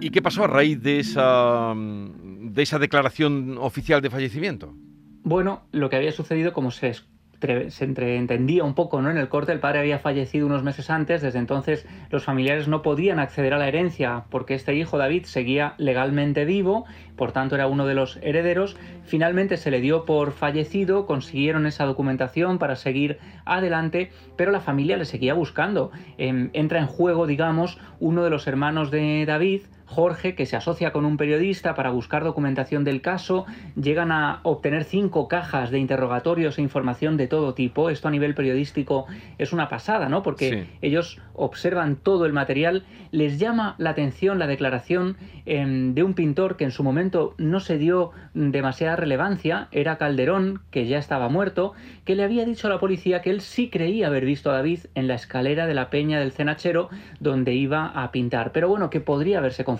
¿Y 0.00 0.10
qué 0.10 0.22
pasó 0.22 0.44
a 0.44 0.46
raíz 0.46 0.82
de 0.82 1.00
esa, 1.00 1.74
de 1.76 2.62
esa 2.62 2.78
declaración 2.78 3.58
oficial 3.58 4.00
de 4.00 4.10
fallecimiento? 4.10 4.74
Bueno, 5.22 5.62
lo 5.72 5.90
que 5.90 5.96
había 5.96 6.12
sucedido, 6.12 6.54
como 6.54 6.70
se, 6.70 6.94
se 6.94 7.84
entreentendía 7.84 8.64
un 8.64 8.74
poco 8.74 9.02
¿no? 9.02 9.10
en 9.10 9.18
el 9.18 9.28
corte, 9.28 9.52
el 9.52 9.60
padre 9.60 9.80
había 9.80 9.98
fallecido 9.98 10.46
unos 10.46 10.62
meses 10.62 10.88
antes, 10.88 11.20
desde 11.20 11.38
entonces 11.38 11.86
los 12.10 12.24
familiares 12.24 12.68
no 12.68 12.80
podían 12.80 13.18
acceder 13.18 13.52
a 13.52 13.58
la 13.58 13.68
herencia 13.68 14.24
porque 14.30 14.54
este 14.54 14.74
hijo 14.74 14.96
David 14.96 15.24
seguía 15.24 15.74
legalmente 15.76 16.46
vivo, 16.46 16.86
por 17.16 17.32
tanto 17.32 17.54
era 17.54 17.66
uno 17.66 17.86
de 17.86 17.94
los 17.94 18.16
herederos. 18.22 18.76
Finalmente 19.04 19.58
se 19.58 19.70
le 19.70 19.82
dio 19.82 20.06
por 20.06 20.32
fallecido, 20.32 21.04
consiguieron 21.04 21.66
esa 21.66 21.84
documentación 21.84 22.58
para 22.58 22.76
seguir 22.76 23.18
adelante, 23.44 24.10
pero 24.36 24.52
la 24.52 24.60
familia 24.60 24.96
le 24.96 25.04
seguía 25.04 25.34
buscando. 25.34 25.90
Em, 26.16 26.48
entra 26.54 26.78
en 26.78 26.86
juego, 26.86 27.26
digamos, 27.26 27.78
uno 27.98 28.24
de 28.24 28.30
los 28.30 28.46
hermanos 28.46 28.90
de 28.90 29.26
David, 29.26 29.62
Jorge, 29.90 30.36
que 30.36 30.46
se 30.46 30.56
asocia 30.56 30.92
con 30.92 31.04
un 31.04 31.16
periodista 31.16 31.74
para 31.74 31.90
buscar 31.90 32.22
documentación 32.22 32.84
del 32.84 33.02
caso, 33.02 33.44
llegan 33.74 34.12
a 34.12 34.38
obtener 34.44 34.84
cinco 34.84 35.26
cajas 35.26 35.72
de 35.72 35.80
interrogatorios 35.80 36.58
e 36.58 36.62
información 36.62 37.16
de 37.16 37.26
todo 37.26 37.54
tipo. 37.54 37.90
Esto 37.90 38.06
a 38.06 38.12
nivel 38.12 38.36
periodístico 38.36 39.06
es 39.38 39.52
una 39.52 39.68
pasada, 39.68 40.08
¿no? 40.08 40.22
Porque 40.22 40.68
ellos 40.80 41.18
observan 41.34 41.96
todo 41.96 42.24
el 42.24 42.32
material, 42.32 42.84
les 43.10 43.40
llama 43.40 43.74
la 43.78 43.90
atención 43.90 44.38
la 44.38 44.46
declaración 44.46 45.16
em, 45.44 45.92
de 45.92 46.04
un 46.04 46.14
pintor 46.14 46.56
que 46.56 46.64
en 46.64 46.70
su 46.70 46.84
momento 46.84 47.34
no 47.36 47.58
se 47.58 47.76
dio 47.76 48.12
demasiada 48.32 48.94
relevancia, 48.94 49.66
era 49.72 49.98
Calderón, 49.98 50.60
que 50.70 50.86
ya 50.86 50.98
estaba 50.98 51.28
muerto, 51.28 51.72
que 52.04 52.14
le 52.14 52.22
había 52.22 52.44
dicho 52.44 52.68
a 52.68 52.70
la 52.70 52.78
policía 52.78 53.22
que 53.22 53.30
él 53.30 53.40
sí 53.40 53.70
creía 53.70 54.06
haber 54.06 54.24
visto 54.24 54.50
a 54.50 54.54
David 54.54 54.80
en 54.94 55.08
la 55.08 55.14
escalera 55.14 55.66
de 55.66 55.74
la 55.74 55.90
peña 55.90 56.20
del 56.20 56.30
Cenachero 56.30 56.90
donde 57.18 57.54
iba 57.54 57.86
a 57.86 58.12
pintar, 58.12 58.52
pero 58.52 58.68
bueno, 58.68 58.88
que 58.88 59.00
podría 59.00 59.38
haberse 59.38 59.64
confundido 59.64 59.79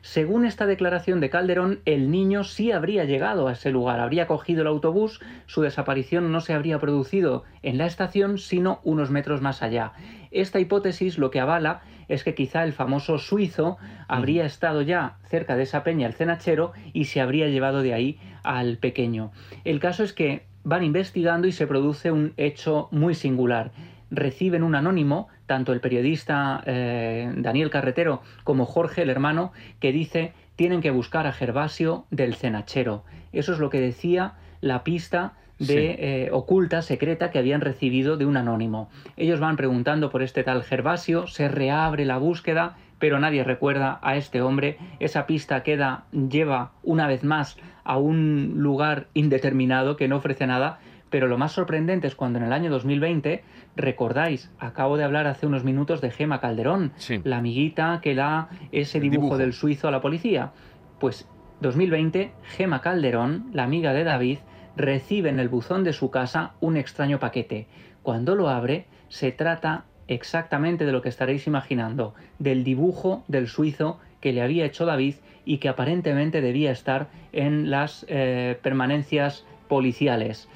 según 0.00 0.44
esta 0.44 0.66
declaración 0.66 1.20
de 1.20 1.30
Calderón, 1.30 1.80
el 1.84 2.10
niño 2.10 2.44
sí 2.44 2.72
habría 2.72 3.04
llegado 3.04 3.48
a 3.48 3.52
ese 3.52 3.70
lugar, 3.70 4.00
habría 4.00 4.26
cogido 4.26 4.62
el 4.62 4.68
autobús, 4.68 5.20
su 5.46 5.62
desaparición 5.62 6.32
no 6.32 6.40
se 6.40 6.54
habría 6.54 6.78
producido 6.78 7.44
en 7.62 7.78
la 7.78 7.86
estación, 7.86 8.38
sino 8.38 8.80
unos 8.84 9.10
metros 9.10 9.40
más 9.40 9.62
allá. 9.62 9.92
Esta 10.30 10.60
hipótesis 10.60 11.18
lo 11.18 11.30
que 11.30 11.40
avala 11.40 11.82
es 12.08 12.24
que 12.24 12.34
quizá 12.34 12.64
el 12.64 12.72
famoso 12.72 13.18
suizo 13.18 13.76
habría 14.08 14.46
estado 14.46 14.82
ya 14.82 15.18
cerca 15.28 15.56
de 15.56 15.64
esa 15.64 15.84
peña, 15.84 16.06
el 16.06 16.14
cenachero, 16.14 16.72
y 16.92 17.04
se 17.04 17.20
habría 17.20 17.48
llevado 17.48 17.82
de 17.82 17.94
ahí 17.94 18.18
al 18.42 18.78
pequeño. 18.78 19.30
El 19.64 19.78
caso 19.78 20.04
es 20.04 20.12
que 20.12 20.46
van 20.64 20.84
investigando 20.84 21.46
y 21.46 21.52
se 21.52 21.66
produce 21.66 22.12
un 22.12 22.32
hecho 22.36 22.88
muy 22.90 23.14
singular 23.14 23.72
reciben 24.10 24.62
un 24.62 24.74
anónimo, 24.74 25.28
tanto 25.48 25.72
el 25.72 25.80
periodista 25.80 26.62
eh, 26.66 27.32
Daniel 27.36 27.70
Carretero 27.70 28.22
como 28.44 28.66
Jorge, 28.66 29.02
el 29.02 29.10
hermano, 29.10 29.52
que 29.80 29.90
dice 29.90 30.32
tienen 30.54 30.80
que 30.80 30.90
buscar 30.90 31.26
a 31.26 31.32
Gervasio 31.32 32.04
del 32.10 32.34
Cenachero. 32.34 33.04
Eso 33.32 33.52
es 33.52 33.58
lo 33.58 33.70
que 33.70 33.80
decía 33.80 34.34
la 34.60 34.84
pista 34.84 35.32
de 35.58 35.96
eh, 35.98 36.28
oculta, 36.32 36.82
secreta, 36.82 37.30
que 37.30 37.38
habían 37.38 37.60
recibido 37.60 38.16
de 38.16 38.26
un 38.26 38.36
anónimo. 38.36 38.90
Ellos 39.16 39.40
van 39.40 39.56
preguntando 39.56 40.10
por 40.10 40.22
este 40.22 40.44
tal 40.44 40.62
Gervasio, 40.62 41.26
se 41.26 41.48
reabre 41.48 42.04
la 42.04 42.18
búsqueda, 42.18 42.76
pero 42.98 43.18
nadie 43.20 43.44
recuerda 43.44 43.98
a 44.02 44.16
este 44.16 44.42
hombre. 44.42 44.78
Esa 45.00 45.26
pista 45.26 45.62
queda, 45.62 46.04
lleva 46.12 46.72
una 46.82 47.06
vez 47.06 47.24
más 47.24 47.56
a 47.84 47.96
un 47.96 48.54
lugar 48.56 49.06
indeterminado 49.14 49.96
que 49.96 50.08
no 50.08 50.16
ofrece 50.16 50.46
nada, 50.46 50.80
pero 51.10 51.26
lo 51.26 51.38
más 51.38 51.52
sorprendente 51.52 52.06
es 52.06 52.14
cuando 52.14 52.38
en 52.38 52.44
el 52.44 52.52
año 52.52 52.70
2020, 52.70 53.42
recordáis, 53.76 54.50
acabo 54.58 54.96
de 54.96 55.04
hablar 55.04 55.26
hace 55.26 55.46
unos 55.46 55.64
minutos 55.64 56.00
de 56.00 56.10
Gema 56.10 56.40
Calderón, 56.40 56.92
la 57.24 57.38
amiguita 57.38 58.00
que 58.02 58.14
da 58.14 58.48
ese 58.72 59.00
dibujo, 59.00 59.38
del 59.38 59.52
suizo 59.52 59.88
a 59.88 59.90
la 59.90 60.00
policía. 60.00 60.52
Pues 60.98 61.28
2020, 61.60 62.32
Gema 62.56 62.80
Calderón, 62.80 63.50
la 63.52 63.64
amiga 63.64 63.92
de 63.92 64.04
David, 64.04 64.38
recibe 64.76 65.28
en 65.28 65.40
el 65.40 65.48
buzón 65.48 65.84
de 65.84 65.92
su 65.92 66.10
casa 66.10 66.52
un 66.60 66.76
extraño 66.76 67.18
paquete. 67.18 67.66
Cuando 68.02 68.34
lo 68.34 68.48
abre, 68.48 68.86
se 69.08 69.32
trata 69.32 69.84
exactamente 70.06 70.86
de 70.86 70.92
lo 70.92 71.02
que 71.02 71.08
estaréis 71.08 71.46
imaginando, 71.46 72.14
del 72.38 72.64
dibujo 72.64 73.24
del 73.28 73.48
suizo 73.48 73.98
que 74.20 74.32
le 74.32 74.42
había 74.42 74.64
hecho 74.64 74.86
David 74.86 75.16
y 75.44 75.58
que 75.58 75.68
aparentemente 75.68 76.40
debía 76.40 76.70
estar 76.70 77.08
en 77.32 77.70
las 77.70 78.04
eh, 78.08 78.58
permanencias 78.62 79.44
policiales. 79.68 80.48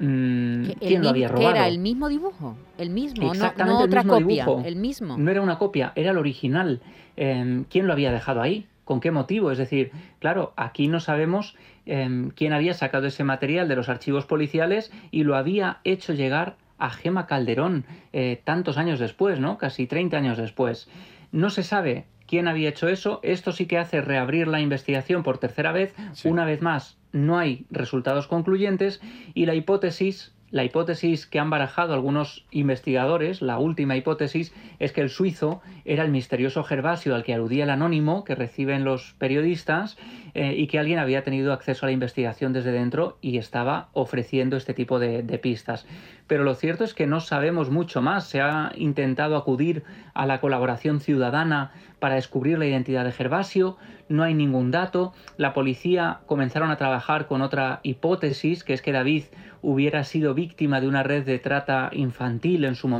Mm, 0.00 0.70
¿Quién 0.80 1.02
lo 1.02 1.10
había 1.10 1.28
robado? 1.28 1.50
era 1.50 1.68
el 1.68 1.78
mismo 1.78 2.08
dibujo, 2.08 2.56
el 2.78 2.88
mismo, 2.88 3.34
no, 3.34 3.78
otra 3.80 4.02
copia, 4.02 4.46
el 4.64 4.76
mismo. 4.76 5.18
No 5.18 5.30
era 5.30 5.42
una 5.42 5.58
copia, 5.58 5.92
era 5.94 6.12
el 6.12 6.18
original. 6.18 6.80
Em, 7.16 7.64
¿Quién 7.64 7.86
lo 7.86 7.92
había 7.92 8.10
dejado 8.10 8.40
ahí? 8.40 8.66
¿Con 8.84 9.00
qué 9.00 9.10
motivo? 9.10 9.52
Es 9.52 9.58
decir, 9.58 9.92
claro, 10.18 10.54
aquí 10.56 10.88
no 10.88 11.00
sabemos 11.00 11.54
em, 11.84 12.30
quién 12.30 12.54
había 12.54 12.72
sacado 12.72 13.06
ese 13.06 13.24
material 13.24 13.68
de 13.68 13.76
los 13.76 13.90
archivos 13.90 14.24
policiales 14.24 14.90
y 15.10 15.24
lo 15.24 15.36
había 15.36 15.80
hecho 15.84 16.14
llegar 16.14 16.56
a 16.78 16.88
Gema 16.88 17.26
Calderón 17.26 17.84
eh, 18.12 18.40
tantos 18.42 18.78
años 18.78 18.98
después, 18.98 19.38
¿no? 19.38 19.58
Casi 19.58 19.86
30 19.86 20.16
años 20.16 20.38
después. 20.38 20.88
No 21.30 21.50
se 21.50 21.62
sabe 21.62 22.06
quién 22.26 22.48
había 22.48 22.70
hecho 22.70 22.88
eso. 22.88 23.20
Esto 23.22 23.52
sí 23.52 23.66
que 23.66 23.76
hace 23.76 24.00
reabrir 24.00 24.48
la 24.48 24.60
investigación 24.60 25.22
por 25.22 25.38
tercera 25.38 25.72
vez. 25.72 25.94
Una 26.24 26.44
vez 26.44 26.62
más, 26.62 26.96
no 27.12 27.38
hay 27.38 27.66
resultados 27.70 28.26
concluyentes 28.26 29.00
y 29.34 29.46
la 29.46 29.54
hipótesis 29.54 30.32
la 30.50 30.64
hipótesis 30.64 31.26
que 31.26 31.38
han 31.38 31.48
barajado 31.48 31.94
algunos 31.94 32.44
investigadores, 32.50 33.40
la 33.40 33.58
última 33.58 33.96
hipótesis, 33.96 34.52
es 34.80 34.92
que 34.92 35.00
el 35.00 35.08
suizo 35.08 35.62
era 35.84 36.04
el 36.04 36.10
misterioso 36.10 36.64
Gervasio 36.64 37.14
al 37.14 37.22
que 37.22 37.34
aludía 37.34 37.64
el 37.64 37.70
anónimo 37.70 38.24
que 38.24 38.34
reciben 38.34 38.84
los 38.84 39.14
periodistas 39.18 39.96
eh, 40.34 40.54
y 40.56 40.66
que 40.66 40.78
alguien 40.78 40.98
había 40.98 41.22
tenido 41.22 41.52
acceso 41.52 41.84
a 41.84 41.88
la 41.88 41.92
investigación 41.92 42.52
desde 42.52 42.72
dentro 42.72 43.18
y 43.20 43.38
estaba 43.38 43.88
ofreciendo 43.92 44.56
este 44.56 44.74
tipo 44.74 44.98
de, 44.98 45.22
pistas. 45.42 45.86
Pero 46.26 46.44
lo 46.44 46.54
cierto 46.54 46.84
es 46.84 46.94
que 46.94 47.06
no 47.06 47.20
sabemos 47.20 47.70
mucho 47.70 48.02
más. 48.02 48.26
Se 48.28 48.40
ha 48.40 48.72
intentado 48.76 49.36
acudir 49.36 49.84
a 50.14 50.26
la 50.26 50.40
colaboración 50.40 51.00
ciudadana 51.00 51.72
para 51.98 52.16
descubrir 52.16 52.58
la 52.58 52.66
identidad 52.66 53.04
de 53.04 53.12
Gervasio, 53.12 53.76
no 54.08 54.24
hay 54.24 54.34
ningún 54.34 54.70
dato. 54.70 55.12
La 55.36 55.54
policía 55.54 56.20
comenzaron 56.26 56.70
a 56.70 56.76
trabajar 56.76 57.26
con 57.26 57.42
otra 57.42 57.80
hipótesis, 57.82 58.64
que 58.64 58.74
es 58.74 58.82
que 58.82 58.92
David 58.92 59.24
hubiera 59.62 60.04
sido 60.04 60.34
víctima 60.34 60.80
de 60.80 60.88
una 60.88 61.02
red 61.02 61.24
de 61.24 61.38
trata 61.38 61.90
infantil 61.92 62.64
en 62.64 62.74
su 62.74 62.88
mm. 62.88 62.92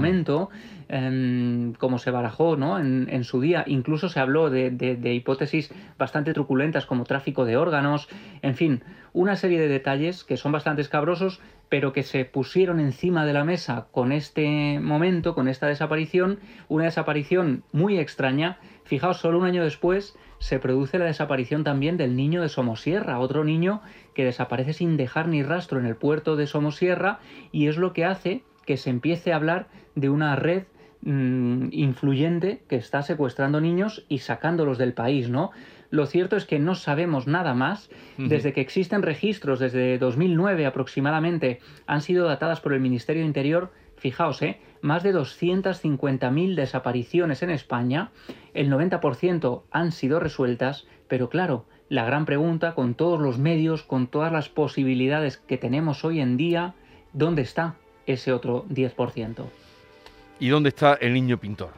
Em, 0.92 1.72
como 1.74 1.98
se 1.98 2.10
barajó 2.10 2.56
¿no? 2.56 2.78
en, 2.78 3.24
su 3.24 3.40
día. 3.40 3.64
Incluso 3.66 4.08
se 4.08 4.18
habló 4.18 4.50
de, 4.50 4.98
hipótesis 5.14 5.72
bastante 5.96 6.34
truculentas 6.34 6.84
como 6.84 7.04
tráfico 7.04 7.44
de 7.44 7.56
órganos, 7.56 8.08
en 8.42 8.56
fin, 8.56 8.82
una 9.12 9.36
serie 9.36 9.60
de 9.60 9.68
detalles 9.68 10.24
que 10.24 10.36
son 10.36 10.52
bastante 10.52 10.82
escabrosos, 10.82 11.40
pero 11.68 11.92
que 11.92 12.02
se 12.02 12.24
pusieron 12.24 12.80
encima 12.80 13.24
de 13.24 13.32
la 13.32 13.44
mesa 13.44 13.86
con 13.92 14.10
este 14.10 14.80
momento, 14.80 15.34
con 15.34 15.46
esta 15.46 15.68
desaparición, 15.68 16.40
una 16.68 16.84
desaparición 16.84 17.62
muy 17.72 17.98
extraña. 17.98 18.58
Fijaos, 18.82 19.18
solo 19.18 19.38
un 19.38 19.44
año 19.44 19.62
después 19.62 20.16
se 20.40 20.58
produce 20.58 20.98
la 20.98 21.04
desaparición 21.04 21.62
también 21.62 21.96
del 21.96 22.16
niño 22.16 22.42
de 22.42 22.48
Somosierra, 22.48 23.20
otro 23.20 23.44
niño 23.44 23.82
que 24.14 24.24
desaparece 24.24 24.72
sin 24.72 24.96
dejar 24.96 25.28
ni 25.28 25.42
rastro 25.44 25.78
en 25.78 25.86
el 25.86 25.94
puerto 25.94 26.34
de 26.34 26.48
Somosierra 26.48 27.20
y 27.52 27.68
es 27.68 27.76
lo 27.76 27.92
que 27.92 28.04
hace 28.04 28.42
que 28.66 28.76
se 28.76 28.90
empiece 28.90 29.32
a 29.32 29.36
hablar 29.36 29.68
de 29.94 30.10
una 30.10 30.36
red 30.36 30.64
mm, 31.02 31.68
influyente 31.72 32.62
que 32.68 32.76
está 32.76 33.02
secuestrando 33.02 33.60
niños 33.60 34.04
y 34.08 34.18
sacándolos 34.18 34.78
del 34.78 34.92
país, 34.92 35.28
¿no? 35.28 35.50
Lo 35.90 36.06
cierto 36.06 36.36
es 36.36 36.44
que 36.44 36.58
no 36.58 36.76
sabemos 36.76 37.26
nada 37.26 37.52
más. 37.52 37.90
Desde 38.16 38.52
que 38.52 38.60
existen 38.60 39.02
registros, 39.02 39.58
desde 39.58 39.98
2009 39.98 40.66
aproximadamente, 40.66 41.58
han 41.86 42.00
sido 42.00 42.26
datadas 42.26 42.60
por 42.60 42.72
el 42.72 42.80
Ministerio 42.80 43.22
de 43.22 43.26
Interior, 43.26 43.72
fijaos, 43.96 44.40
¿eh? 44.42 44.60
más 44.82 45.02
de 45.02 45.14
250.000 45.14 46.54
desapariciones 46.54 47.42
en 47.42 47.50
España, 47.50 48.10
el 48.54 48.70
90% 48.70 49.62
han 49.70 49.92
sido 49.92 50.20
resueltas, 50.20 50.86
pero 51.08 51.28
claro, 51.28 51.66
la 51.88 52.04
gran 52.04 52.24
pregunta, 52.24 52.74
con 52.74 52.94
todos 52.94 53.20
los 53.20 53.38
medios, 53.38 53.82
con 53.82 54.06
todas 54.06 54.32
las 54.32 54.48
posibilidades 54.48 55.38
que 55.38 55.58
tenemos 55.58 56.04
hoy 56.04 56.20
en 56.20 56.36
día, 56.36 56.74
¿dónde 57.12 57.42
está 57.42 57.74
ese 58.06 58.32
otro 58.32 58.64
10%? 58.68 59.44
¿Y 60.40 60.48
dónde 60.48 60.70
está 60.70 60.94
el 60.94 61.12
niño 61.12 61.38
pintor? 61.38 61.70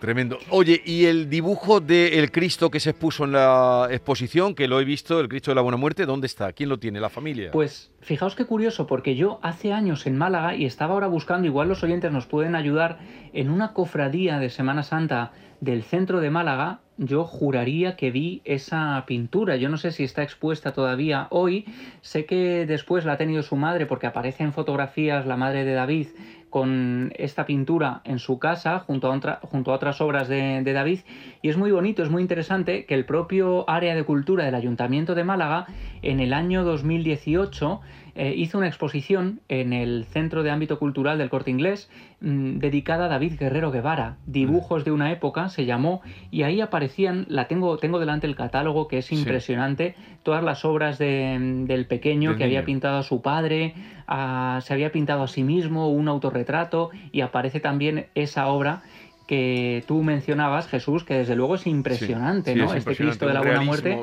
Tremendo. 0.00 0.38
Oye, 0.48 0.82
¿y 0.84 1.04
el 1.04 1.28
dibujo 1.28 1.80
del 1.80 2.32
Cristo 2.32 2.70
que 2.70 2.80
se 2.80 2.90
expuso 2.90 3.24
en 3.24 3.32
la 3.32 3.86
exposición, 3.90 4.54
que 4.54 4.66
lo 4.66 4.80
he 4.80 4.84
visto, 4.84 5.20
el 5.20 5.28
Cristo 5.28 5.50
de 5.50 5.56
la 5.56 5.60
Buena 5.60 5.76
Muerte, 5.76 6.06
dónde 6.06 6.26
está? 6.26 6.52
¿Quién 6.52 6.70
lo 6.70 6.78
tiene? 6.78 7.00
¿La 7.00 7.10
familia? 7.10 7.50
Pues 7.52 7.92
fijaos 8.00 8.34
qué 8.34 8.46
curioso, 8.46 8.86
porque 8.86 9.14
yo 9.14 9.38
hace 9.42 9.72
años 9.72 10.06
en 10.06 10.16
Málaga 10.16 10.56
y 10.56 10.64
estaba 10.64 10.94
ahora 10.94 11.06
buscando, 11.06 11.46
igual 11.46 11.68
los 11.68 11.84
oyentes 11.84 12.10
nos 12.10 12.26
pueden 12.26 12.54
ayudar, 12.54 12.98
en 13.34 13.50
una 13.50 13.74
cofradía 13.74 14.38
de 14.38 14.48
Semana 14.48 14.82
Santa 14.82 15.32
del 15.60 15.82
centro 15.82 16.20
de 16.20 16.30
Málaga, 16.30 16.80
yo 16.96 17.24
juraría 17.24 17.96
que 17.96 18.10
vi 18.10 18.42
esa 18.44 19.02
pintura. 19.06 19.56
Yo 19.56 19.68
no 19.68 19.78
sé 19.78 19.90
si 19.90 20.04
está 20.04 20.22
expuesta 20.22 20.72
todavía 20.72 21.28
hoy. 21.30 21.64
Sé 22.02 22.26
que 22.26 22.66
después 22.66 23.06
la 23.06 23.14
ha 23.14 23.16
tenido 23.16 23.42
su 23.42 23.56
madre 23.56 23.86
porque 23.86 24.06
aparece 24.06 24.42
en 24.42 24.52
fotografías 24.52 25.26
la 25.26 25.36
madre 25.36 25.64
de 25.64 25.72
David 25.72 26.08
con 26.50 27.12
esta 27.16 27.46
pintura 27.46 28.02
en 28.04 28.18
su 28.18 28.38
casa 28.38 28.80
junto 28.80 29.10
a, 29.10 29.40
otras 29.72 30.00
obras 30.00 30.28
de, 30.28 30.62
David 30.64 31.00
y 31.42 31.48
es 31.48 31.56
muy 31.56 31.70
bonito, 31.70 32.02
es 32.02 32.10
muy 32.10 32.22
interesante 32.22 32.84
que 32.84 32.94
el 32.94 33.06
propio 33.06 33.68
área 33.70 33.94
de 33.94 34.04
cultura 34.04 34.44
del 34.44 34.54
Ayuntamiento 34.54 35.14
de 35.14 35.24
Málaga 35.24 35.66
en 36.02 36.20
el 36.20 36.32
año 36.32 36.64
2018 36.64 37.80
eh, 38.14 38.34
hizo 38.36 38.58
una 38.58 38.68
exposición 38.68 39.40
en 39.48 39.72
el 39.72 40.04
Centro 40.04 40.42
de 40.42 40.50
Ámbito 40.50 40.78
Cultural 40.78 41.18
del 41.18 41.30
Corte 41.30 41.50
Inglés 41.50 41.90
mm, 42.20 42.58
dedicada 42.58 43.06
a 43.06 43.08
David 43.08 43.34
Guerrero 43.38 43.70
Guevara, 43.70 44.16
Dibujos 44.26 44.84
de 44.84 44.92
una 44.92 45.12
época 45.12 45.48
se 45.48 45.64
llamó, 45.66 46.02
y 46.30 46.42
ahí 46.42 46.60
aparecían, 46.60 47.26
la 47.28 47.48
tengo, 47.48 47.76
tengo 47.78 47.98
delante 47.98 48.26
el 48.26 48.36
catálogo 48.36 48.88
que 48.88 48.98
es 48.98 49.12
impresionante, 49.12 49.94
todas 50.22 50.44
las 50.44 50.64
obras 50.64 50.98
del 50.98 51.86
pequeño 51.88 52.36
que 52.36 52.44
había 52.44 52.64
pintado 52.64 52.98
a 52.98 53.02
su 53.02 53.22
padre, 53.22 53.74
se 54.06 54.72
había 54.72 54.92
pintado 54.92 55.22
a 55.22 55.28
sí 55.28 55.42
mismo, 55.42 55.88
un 55.88 56.08
autorretrato, 56.08 56.90
y 57.12 57.20
aparece 57.20 57.60
también 57.60 58.06
esa 58.14 58.48
obra 58.48 58.82
que 59.30 59.84
tú 59.86 60.02
mencionabas, 60.02 60.66
Jesús, 60.66 61.04
que 61.04 61.14
desde 61.14 61.36
luego 61.36 61.54
es 61.54 61.64
impresionante, 61.64 62.52
¿no? 62.56 62.74
este 62.74 62.96
Cristo 62.96 63.28
de 63.28 63.34
la 63.34 63.42
Buena 63.42 63.60
Muerte, 63.60 63.96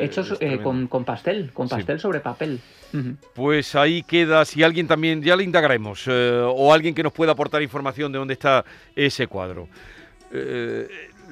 hechos 0.00 0.36
eh, 0.40 0.58
con, 0.60 0.88
pastel, 1.04 1.52
con 1.52 1.68
pastel 1.68 2.00
sobre 2.00 2.18
papel. 2.18 2.58
Pues 3.34 3.76
ahí 3.76 4.02
queda, 4.02 4.44
si 4.44 4.64
alguien 4.64 4.88
también, 4.88 5.22
ya 5.22 5.36
le 5.36 5.44
indagaremos, 5.44 6.08
eh, 6.08 6.42
o 6.44 6.74
alguien 6.74 6.92
que 6.92 7.04
nos 7.04 7.12
pueda 7.12 7.30
aportar 7.30 7.62
información 7.62 8.10
de 8.10 8.18
dónde 8.18 8.34
está 8.34 8.64
ese 8.96 9.28
cuadro. 9.28 9.68
Eh, 10.32 10.88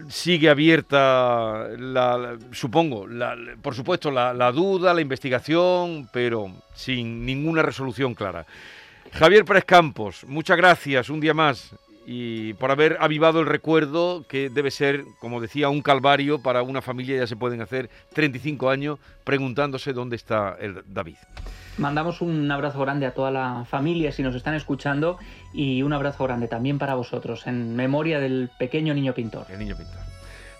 sigue 0.09 0.49
abierta, 0.49 1.67
la, 1.79 2.39
supongo, 2.53 3.09
por 3.61 3.75
supuesto, 3.75 4.13
la 4.13 4.53
duda, 4.53 4.95
la 4.95 5.01
investigación, 5.01 6.09
pero 6.13 6.49
sin 6.77 7.27
ninguna 7.27 7.63
resolución 7.63 8.15
clara. 8.15 8.47
Javier 9.11 9.45
Pérez 9.45 9.65
Campos, 9.65 10.25
muchas 10.29 10.57
gracias, 10.57 11.11
un 11.11 11.19
día 11.19 11.35
más 11.35 11.75
y 12.07 12.55
por 12.55 12.71
haber 12.71 12.97
avivado 13.01 13.41
el 13.41 13.47
recuerdo 13.47 14.25
que 14.29 14.49
debe 14.49 14.71
ser, 14.71 15.05
como 15.21 15.41
decía, 15.41 15.69
un 15.69 15.83
calvario 15.83 16.43
para 16.43 16.63
una 16.63 16.83
familia, 16.83 17.19
ya 17.19 17.27
se 17.27 17.37
pueden 17.37 17.61
hacer 17.61 17.91
35 18.15 18.71
años 18.71 18.99
preguntándose 19.25 19.93
dónde 19.93 20.17
está 20.17 20.57
el 20.61 20.83
David. 20.87 21.17
Mandamos 21.79 22.21
un 22.21 22.51
abrazo 22.51 22.81
grande 22.81 23.07
a 23.07 23.15
toda 23.15 23.31
la 23.31 23.65
familia 23.65 24.13
si 24.13 24.23
nos 24.23 24.35
están 24.35 24.55
escuchando 24.55 25.19
y 25.53 25.83
un 25.83 25.93
abrazo 25.93 26.25
grande 26.25 26.49
también 26.49 26.79
para 26.79 26.95
vosotros 26.95 27.47
en 27.47 27.77
memoria 27.77 28.21
del 28.21 28.51
pequeño 28.59 28.93
niño 28.93 29.15
pintor. 29.15 29.47
El 29.51 29.59
niño 29.59 29.77
pintor. 29.77 30.01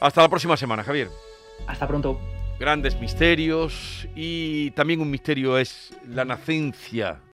Hasta 0.01 0.23
la 0.23 0.29
próxima 0.29 0.57
semana, 0.57 0.83
Javier. 0.83 1.09
Hasta 1.67 1.87
pronto. 1.87 2.19
Grandes 2.59 2.99
misterios 3.01 4.07
y 4.15 4.71
también 4.73 5.01
un 5.01 5.11
misterio 5.11 5.59
es 5.59 5.95
la 6.07 6.25
nacencia 6.25 7.21